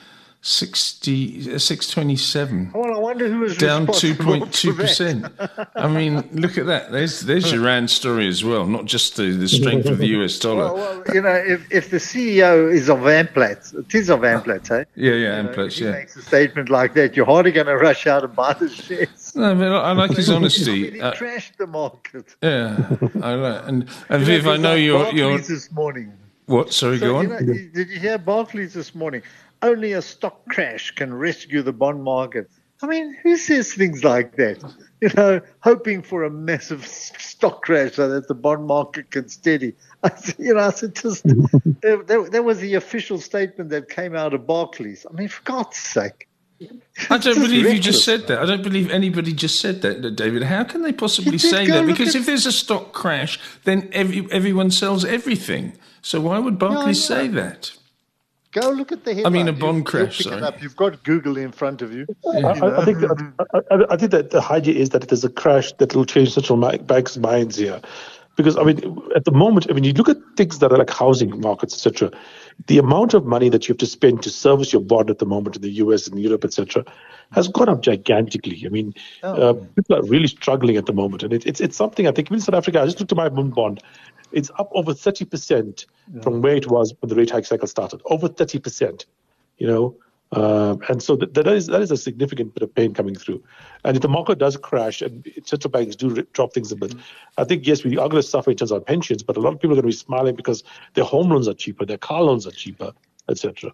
[0.44, 2.72] 60, uh, 627.
[2.74, 5.68] Well, I wonder who was down 2.2%.
[5.76, 6.90] I mean, look at that.
[6.90, 10.40] There's there's your Rand story as well, not just the, the strength of the US
[10.40, 10.74] dollar.
[10.74, 14.70] Well, well, you know, if, if the CEO is of Amplats, it is of Amplats,
[14.72, 14.84] eh?
[14.96, 15.92] Yeah, yeah, Amplats, yeah.
[15.92, 19.21] makes a statement like that, you're hardly going to rush out and buy the shares.
[19.34, 20.90] No, I, mean, I like his honesty.
[20.90, 22.36] he uh, trashed the market.
[22.42, 26.12] Yeah, I like, and and Viv, I know you're you're this morning.
[26.46, 26.72] What?
[26.72, 27.24] Sorry, so, go on.
[27.24, 27.38] You know,
[27.72, 29.22] did you hear Barclays this morning?
[29.62, 32.50] only a stock crash can rescue the bond market.
[32.82, 34.62] I mean, who says things like that?
[35.00, 39.74] You know, hoping for a massive stock crash so that the bond market can steady.
[40.02, 44.34] I, you know, I said just that, there, was the official statement that came out
[44.34, 45.06] of Barclays.
[45.08, 46.28] I mean, for God's sake.
[47.10, 47.74] I don't believe reckless.
[47.74, 48.38] you just said that.
[48.38, 50.42] I don't believe anybody just said that, David.
[50.42, 51.86] How can they possibly say that?
[51.86, 52.20] Because at...
[52.20, 55.72] if there's a stock crash, then every, everyone sells everything.
[56.02, 57.72] So why would Barclays no, say that?
[58.52, 59.32] Go look at the headline.
[59.32, 60.26] I mean, a bond crash.
[60.60, 62.06] You've got Google in front of you.
[62.34, 65.72] I, I, think I, I, think that the idea is that if there's a crash
[65.78, 67.80] that will change central banks' minds here,
[68.36, 70.90] because I mean, at the moment, I mean, you look at things that are like
[70.90, 72.10] housing markets, etc.
[72.66, 75.26] The amount of money that you have to spend to service your bond at the
[75.26, 76.06] moment in the U.S.
[76.06, 76.84] and Europe, etc.,
[77.32, 78.62] has gone up gigantically.
[78.66, 79.32] I mean, oh.
[79.32, 82.28] uh, people are really struggling at the moment, and it, it's it's something I think
[82.28, 82.80] even in South Africa.
[82.80, 83.82] I just looked at my bond
[84.32, 86.20] it's up over 30% yeah.
[86.22, 88.00] from where it was when the rate hike cycle started.
[88.06, 89.04] Over 30%,
[89.58, 89.96] you know.
[90.32, 93.42] Um, and so that, that is that is a significant bit of pain coming through.
[93.84, 96.94] And if the market does crash and central banks do drop things a bit.
[97.36, 99.52] I think yes, we are going to suffer in terms of pensions, but a lot
[99.52, 100.64] of people are going to be smiling because
[100.94, 102.92] their home loans are cheaper, their car loans are cheaper,
[103.28, 103.72] etc.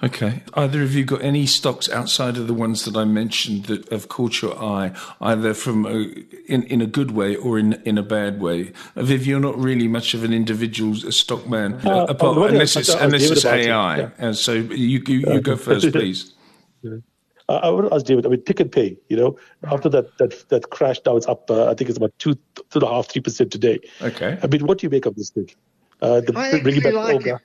[0.00, 0.42] Okay.
[0.54, 4.08] Either of you got any stocks outside of the ones that I mentioned that have
[4.08, 6.14] caught your eye, either from a,
[6.46, 8.72] in in a good way or in in a bad way?
[8.94, 13.28] Viv, you're not really much of an individual stock man, uh, apart, unless it's unless
[13.28, 13.98] it's AI.
[13.98, 14.10] Yeah.
[14.18, 16.32] And so you you, you go first, please.
[16.82, 16.98] Yeah.
[17.48, 18.26] I would ask David.
[18.26, 18.96] I mean, Pick n Pay.
[19.08, 21.50] You know, after that that that crash, now it's up.
[21.50, 23.80] Uh, I think it's about two two and a half, three percent today.
[24.00, 24.38] Okay.
[24.40, 25.50] I mean, what do you make of this thing?
[26.00, 27.40] Uh, the, I actually like it.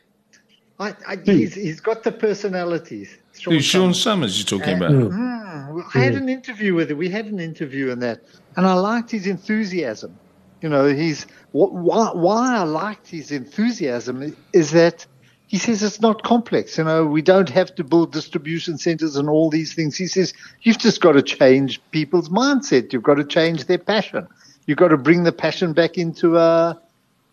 [0.79, 1.31] I, I, hmm.
[1.31, 3.17] he's, he's got the personalities.
[3.37, 4.91] Sean, Sean Summers you're talking about?
[4.91, 6.23] Mm, I had hmm.
[6.23, 6.97] an interview with him.
[6.97, 8.21] We had an interview in that,
[8.55, 10.17] and I liked his enthusiasm.
[10.61, 15.05] You know, he's why, why I liked his enthusiasm is that
[15.47, 16.77] he says it's not complex.
[16.77, 19.97] You know, we don't have to build distribution centers and all these things.
[19.97, 22.93] He says you've just got to change people's mindset.
[22.93, 24.27] You've got to change their passion.
[24.65, 26.81] You've got to bring the passion back into a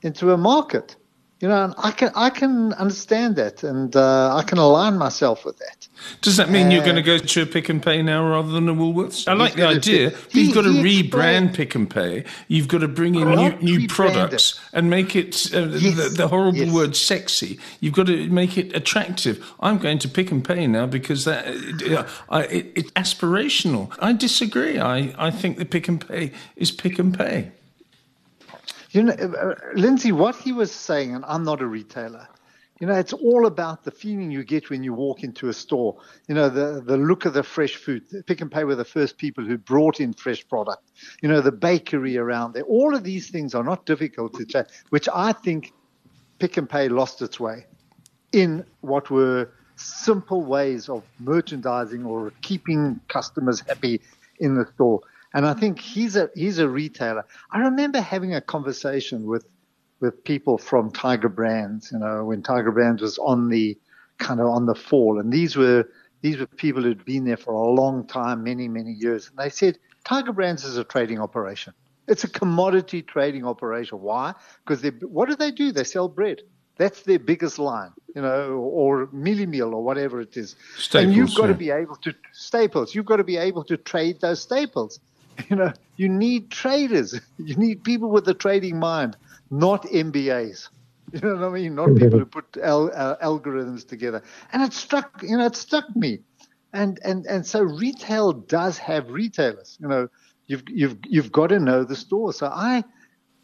[0.03, 0.97] into a market.
[1.41, 5.57] You know, I can I can understand that, and uh, I can align myself with
[5.57, 5.89] that.
[6.21, 8.53] Does that mean uh, you're going to go to a Pick and Pay now rather
[8.53, 9.27] than a Woolworths?
[9.27, 10.11] I like the idea.
[10.29, 12.25] He, you've got to rebrand Pick and Pay.
[12.49, 15.97] You've got to bring in new, new products and make it uh, yes.
[15.97, 16.75] the, the, horrible yes.
[16.75, 17.59] word sexy.
[17.81, 19.43] You've got to make it attractive.
[19.61, 21.47] I'm going to Pick and Pay now because that
[22.29, 23.97] uh, it, it's aspirational.
[23.99, 24.79] I disagree.
[24.79, 27.53] I, I think the Pick and Pay is Pick and Pay.
[28.91, 32.29] You know, uh, Lindsay, what he was saying, and I'm not a retailer.
[32.81, 35.99] You know, it's all about the feeling you get when you walk into a store.
[36.29, 38.03] You know, the, the look of the fresh food.
[38.27, 40.83] Pick and Pay were the first people who brought in fresh product.
[41.21, 42.63] You know, the bakery around there.
[42.63, 45.73] All of these things are not difficult to change, which I think
[46.39, 47.67] Pick and Pay lost its way
[48.33, 54.01] in what were simple ways of merchandising or keeping customers happy
[54.39, 55.01] in the store.
[55.33, 57.25] And I think he's a he's a retailer.
[57.51, 59.47] I remember having a conversation with
[60.01, 63.79] with people from Tiger Brands, you know, when Tiger Brands was on the
[64.19, 65.89] kind of on the fall, and these were
[66.23, 69.51] these were people who'd been there for a long time, many many years, and they
[69.51, 71.75] said Tiger Brands is a trading operation.
[72.09, 74.01] It's a commodity trading operation.
[74.01, 74.35] Why?
[74.65, 75.71] Because they what do they do?
[75.71, 76.43] They sell bread.
[76.77, 80.57] That's their biggest line, you know, or Mielie Meal or whatever it is.
[80.79, 81.49] Staples, and you've got yeah.
[81.49, 82.95] to be able to staples.
[82.95, 84.99] You've got to be able to trade those staples.
[85.51, 87.21] You know, you need traders.
[87.39, 89.17] You need people with a trading mind,
[89.51, 90.69] not MBAs.
[91.13, 91.75] You know what I mean?
[91.75, 94.23] Not people who put al- uh, algorithms together.
[94.53, 96.21] And it struck, you know, it struck me.
[96.73, 99.77] And and and so retail does have retailers.
[99.81, 100.09] You know,
[100.47, 102.33] you've you've you've got to know the store.
[102.33, 102.85] So I,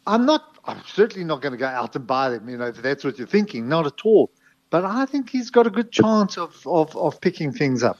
[0.05, 0.57] I'm not.
[0.63, 2.47] I'm certainly not going to go out and buy them.
[2.47, 3.67] You know, if that's what you're thinking.
[3.67, 4.31] Not at all.
[4.69, 7.99] But I think he's got a good chance of of, of picking things up.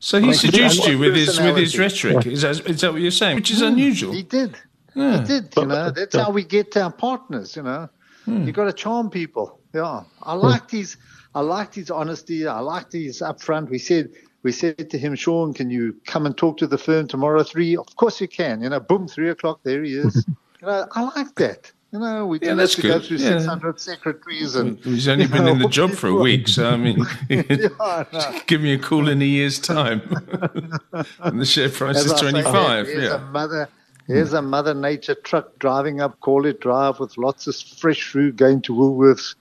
[0.00, 2.26] So he seduced you with his with his rhetoric.
[2.26, 3.36] Is that, is that what you're saying?
[3.36, 3.66] Which is hmm.
[3.66, 4.12] unusual.
[4.12, 4.56] He did.
[4.94, 5.20] Yeah.
[5.20, 5.52] He did.
[5.56, 7.56] You know, that's how we get our partners.
[7.56, 7.88] You know,
[8.24, 8.44] hmm.
[8.44, 9.60] you got to charm people.
[9.74, 10.96] Yeah, I liked his.
[11.34, 12.46] I liked his honesty.
[12.46, 13.68] I liked his upfront.
[13.70, 14.10] We said
[14.42, 17.76] we said to him, Sean, can you come and talk to the firm tomorrow three?
[17.76, 18.62] Of course you can.
[18.62, 20.24] You know, boom, three o'clock, there he is.
[20.60, 21.72] you know, I like that.
[21.90, 22.88] You know, we yeah, that's good.
[22.88, 23.38] go through Yeah.
[23.38, 24.78] 600 secretaries and.
[24.80, 26.98] He's only been in the job for a week, so I mean,
[27.30, 28.40] Yeah, no.
[28.46, 30.02] give me a call in a year's time.
[31.20, 32.86] and the share price As is I say, 25.
[32.88, 33.30] Here's a Yeah.
[33.30, 33.68] mother,
[34.06, 38.36] here's a Mother Nature truck driving up Call It Drive with lots of fresh fruit
[38.36, 39.34] going to Woolworths.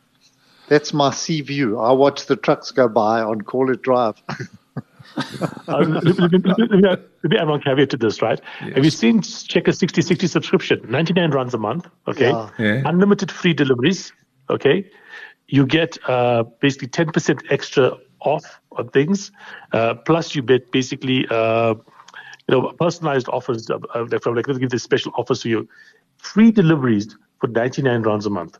[0.70, 1.80] That's my sea view.
[1.80, 4.16] I watch the trucks go by on Call It Drive.
[5.68, 8.40] Uh, let, me, let, me, let, me, let me add one caveat to this, right?
[8.60, 10.82] Have you seen Checkers 60 60 subscription?
[10.88, 12.30] 99 rands a month, okay?
[12.30, 12.50] Yeah.
[12.58, 12.82] Yeah.
[12.86, 14.14] Unlimited free deliveries,
[14.50, 14.90] okay?
[15.48, 19.32] You get uh, basically 10% extra off on things,
[19.74, 21.74] uh, plus you get basically uh,
[22.48, 23.70] you know personalized offers.
[23.70, 25.68] Uh, uh, from like let's give this special offers to you,
[26.18, 28.58] free deliveries for 99 rands a month.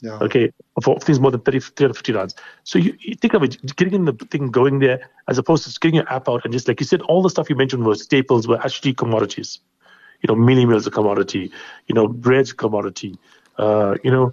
[0.00, 0.18] Yeah.
[0.20, 2.34] Okay, for things more than 30, 350 rands.
[2.62, 5.80] So you, you think of it, getting in the thing going there, as opposed to
[5.80, 7.96] getting your app out and just like you said, all the stuff you mentioned were
[7.96, 9.58] staples, were actually commodities.
[10.22, 11.50] You know, mielie meals a commodity.
[11.86, 13.18] You know, bread's a commodity.
[13.56, 14.32] Uh, you know,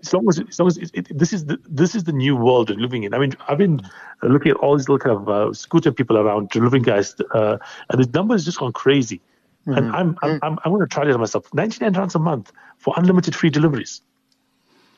[0.00, 2.36] as long as as long as it, it, this is the this is the new
[2.36, 3.12] world we're living in.
[3.12, 3.80] I mean, I've been
[4.22, 7.58] looking at all these little kind of uh, scooter people around, delivering guys, uh,
[7.88, 9.20] and the numbers just gone crazy.
[9.66, 11.52] And I'm I'm I'm, I'm going to try it myself.
[11.52, 14.02] 99 rand a month for unlimited free deliveries.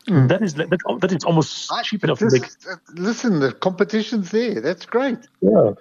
[0.07, 0.69] That is that,
[1.01, 2.51] that is almost cheap enough to This- make.
[2.71, 4.61] uh, listen, the competition's there.
[4.61, 5.19] That's great.
[5.41, 5.73] Yeah.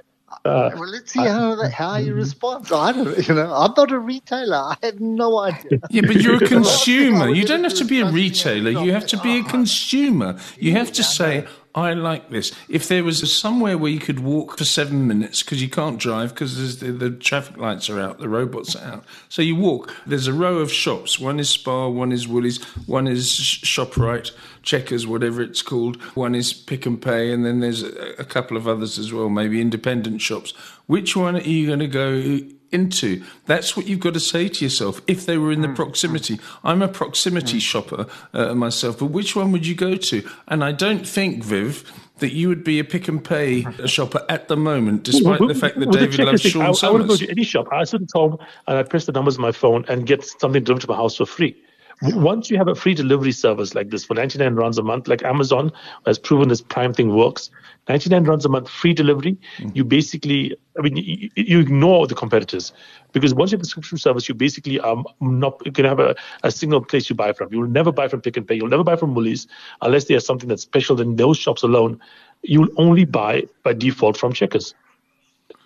[0.46, 2.72] Uh, Well, let's see how that, how you respond.
[2.72, 4.58] I don't, you know, I'm not a retailer.
[4.58, 5.80] I have no idea.
[5.90, 7.30] Yeah, but you're a consumer.
[7.30, 8.72] You don't have to be a retailer.
[8.72, 10.38] You have to be a consumer.
[10.58, 12.52] You have to say, I like this.
[12.68, 16.34] If there was somewhere where you could walk for seven minutes because you can't drive
[16.34, 19.06] because the, the traffic lights are out, the robots are out.
[19.30, 19.94] So you walk.
[20.06, 21.20] There's a row of shops.
[21.20, 24.32] One is Spar, one is Woolies, one is Sh- Shoprite,
[24.64, 26.02] Checkers, whatever it's called.
[26.16, 29.30] One is Pick and Pay, and then there's a, a couple of others as well,
[29.30, 30.52] maybe independent shops.
[30.88, 32.40] Which one are you going to go
[32.72, 33.24] into.
[33.46, 35.02] That's what you've got to say to yourself.
[35.08, 36.44] If they were in the mm, proximity, mm.
[36.64, 37.62] I'm a proximity mm.
[37.62, 40.30] shopper uh, myself, but which one would you go to?
[40.48, 41.92] And I don't think, Viv,
[42.22, 43.86] that you would be a pick and pay mm-hmm.
[43.88, 47.08] shopper at the moment, despite the fact that the David loves Sean I, I would
[47.08, 47.20] go Summers.
[47.20, 47.68] to any shop.
[47.72, 50.64] I sit at home and I press the numbers on my phone and get something
[50.64, 51.56] delivered to my house for free.
[52.04, 55.24] Once you have a free delivery service like this for 99 rands a month, like
[55.24, 55.72] Amazon
[56.08, 57.52] has proven this Prime thing works,
[57.90, 59.70] 99 rands a month free delivery, mm-hmm.
[59.74, 62.74] you basically, I mean, you, you ignore the competitors
[63.12, 66.16] because once you have a subscription service, you basically are not going to have a,
[66.44, 67.52] a single place you buy from.
[67.52, 68.56] You'll never buy from Pick and Pay.
[68.56, 69.48] You'll never buy from Woolies
[69.82, 72.00] unless they have something that's special in those shops alone.
[72.44, 74.74] You'll only buy by default from Checkers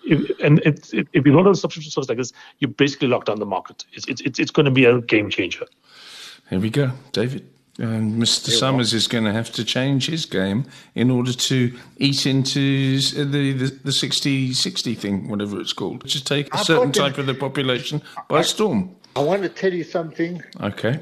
[0.06, 3.08] if, and it's, if if you don't have a subscription service like this, you basically
[3.08, 3.84] lock down the market.
[3.92, 5.66] It's it's it's, it's going to be a game changer.
[6.48, 7.48] Here we go, David.
[7.78, 8.50] And Mr.
[8.50, 10.64] Summers is going to have to change his game
[10.94, 16.02] in order to eat into uh, the, the, the 60 60 thing, whatever it's called,
[16.02, 18.96] which is take a I've certain type of the population by storm.
[19.14, 21.00] I want to tell you something, Okay.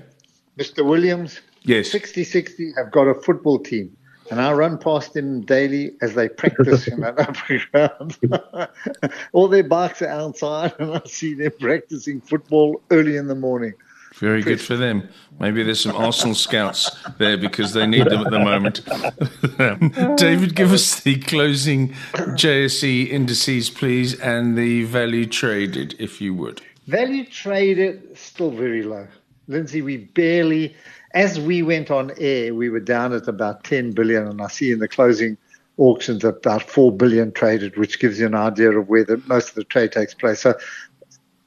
[0.59, 0.85] Mr.
[0.85, 1.41] Williams.
[1.63, 1.91] Yes.
[1.91, 3.97] 6060 have got a football team,
[4.31, 9.09] and I run past them daily as they practice in that upper ground.
[9.33, 13.75] All their bikes are outside, and I see them practicing football early in the morning.
[14.19, 15.09] Very good for them.
[15.41, 20.17] Maybe there's some Arsenal scouts there because they need them at the moment.
[20.17, 26.63] David, give us the closing JSE indices, please, and the value traded, if you would.
[26.87, 29.09] Value traded still very low.
[29.49, 30.77] Lindsay, we barely,
[31.13, 34.71] as we went on air, we were down at about 10 billion, and I see
[34.71, 35.37] in the closing
[35.77, 39.55] auctions about 4 billion traded, which gives you an idea of where the, most of
[39.57, 40.41] the trade takes place.
[40.41, 40.55] So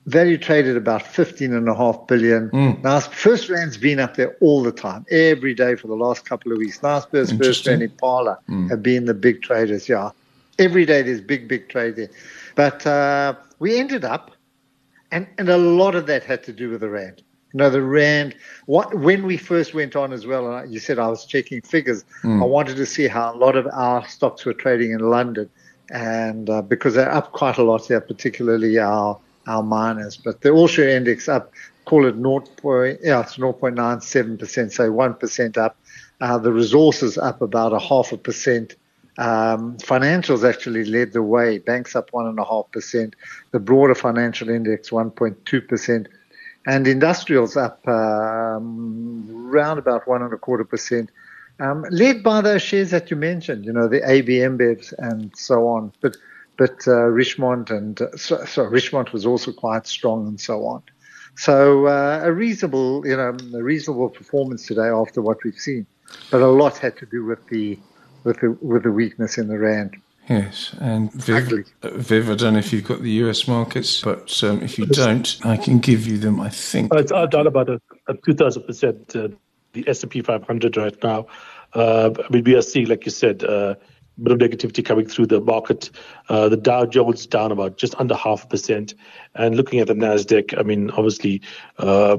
[0.07, 2.49] value traded about 15.5 billion.
[2.81, 6.57] Now, FirstRand's been up there all the time, every day for the last couple of
[6.57, 6.79] weeks.
[6.79, 7.67] Naspers, First.
[7.67, 8.39] Rand, Impala
[8.69, 10.11] have been the big traders, yeah.
[10.59, 12.09] Every day there's big, big trade there.
[12.55, 14.31] But uh, we ended up
[15.11, 17.21] and and a lot of that had to do with the rand.
[17.53, 18.35] You know, the rand.
[18.65, 22.03] What when we first went on as well, and you said I was checking figures.
[22.41, 25.49] I wanted to see how a lot of our stocks were trading in London,
[25.91, 29.17] and uh, because they're up quite a lot here, particularly our
[29.47, 30.17] our miners.
[30.17, 31.51] But the all share index up,
[31.85, 32.41] call it 0.
[32.57, 35.77] Point, yeah, it's 0.97 percent, so one percent up.
[36.19, 38.75] Uh, the resources up about a half a percent.
[39.19, 41.57] Um, financials actually led the way.
[41.57, 43.15] Banks up one and a half percent.
[43.51, 46.07] The broader financial index 1.2 percent,
[46.67, 51.09] and industrials up um, round about one and a quarter percent.
[51.59, 55.67] Um, led by those shares that you mentioned, you know, the AB InBevs and so
[55.67, 55.91] on.
[56.01, 56.15] But
[56.57, 60.83] but uh, Richemont and uh, so, so Richemont was also quite strong and so on.
[61.35, 65.85] So uh, a reasonable, you know, a reasonable performance today after what we've seen.
[66.31, 67.77] But a lot had to do with the
[68.23, 69.97] with the with the weakness in the rand.
[70.27, 74.43] Yes, and Viv, uh, Viv, I don't know if you've got the US markets, but
[74.43, 76.41] um, if you don't, I can give you them.
[76.41, 79.15] I think it's down about a, a two thousand percent.
[79.15, 79.29] Uh,
[79.73, 81.27] the S and P 500 right now.
[81.73, 83.75] Uh, I mean, we are seeing, like you said, uh,
[84.21, 85.89] bit of negativity coming through the market.
[86.29, 88.93] Uh, the Dow Jones down about just under half a percent.
[89.35, 91.41] And looking at the Nasdaq, I mean, obviously,
[91.77, 92.17] uh,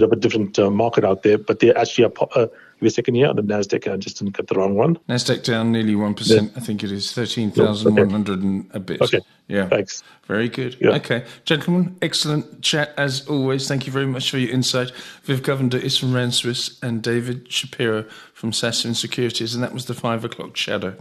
[0.00, 2.48] have a different uh, market out there, but they're actually are.
[2.74, 3.32] Uh, give a second here.
[3.32, 4.96] The Nasdaq, I just didn't get the wrong one.
[5.08, 6.52] Nasdaq down nearly one percent.
[6.56, 9.00] I think it is thirteen thousand one hundred and a bit.
[9.00, 9.20] Okay.
[9.48, 9.68] Yeah.
[9.68, 10.02] Thanks.
[10.26, 10.76] Very good.
[10.80, 10.92] Yeah.
[10.92, 13.68] Okay, gentlemen, excellent chat as always.
[13.68, 14.90] Thank you very much for your insight.
[15.24, 19.84] Viv Govender is from Rand Swiss and David Shapiro from Sasfin Securities, and that was
[19.84, 20.96] the five o'clock shadow.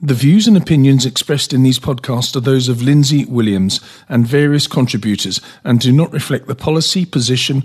[0.00, 4.68] The views and opinions expressed in these podcasts are those of Lindsay Williams and various
[4.68, 7.64] contributors and do not reflect the policy, position,